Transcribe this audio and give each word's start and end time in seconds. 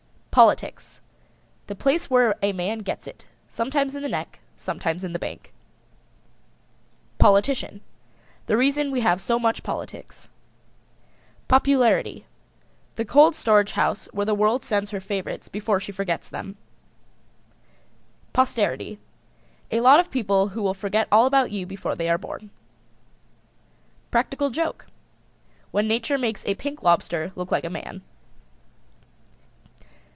POLITICS. 0.33 1.01
The 1.67 1.75
place 1.75 2.09
where 2.09 2.35
a 2.41 2.53
man 2.53 2.79
gets 2.79 3.05
it 3.05 3.25
sometimes 3.49 3.97
in 3.97 4.01
the 4.01 4.07
neck, 4.07 4.39
sometimes 4.55 5.03
in 5.03 5.11
the 5.11 5.19
bank. 5.19 5.51
POLITICIAN. 7.17 7.81
The 8.45 8.55
reason 8.55 8.91
we 8.91 9.01
have 9.01 9.19
so 9.19 9.37
much 9.37 9.61
politics. 9.61 10.29
POPULARITY. 11.49 12.25
The 12.95 13.03
cold 13.03 13.35
storage 13.35 13.73
house 13.73 14.07
where 14.13 14.25
the 14.25 14.33
world 14.33 14.63
sends 14.63 14.91
her 14.91 15.01
favorites 15.01 15.49
before 15.49 15.81
she 15.81 15.91
forgets 15.91 16.29
them. 16.29 16.55
POSTERITY. 18.31 18.99
A 19.71 19.81
lot 19.81 19.99
of 19.99 20.09
people 20.09 20.47
who 20.55 20.63
will 20.63 20.73
forget 20.73 21.09
all 21.11 21.25
about 21.25 21.51
you 21.51 21.65
before 21.65 21.93
they 21.93 22.09
are 22.09 22.17
born. 22.17 22.51
PRACTICAL 24.11 24.49
JOKE. 24.51 24.87
When 25.71 25.89
Nature 25.89 26.17
makes 26.17 26.45
a 26.45 26.55
pink 26.55 26.83
lobster 26.83 27.33
look 27.35 27.51
like 27.51 27.65
a 27.65 27.69
man. 27.69 28.01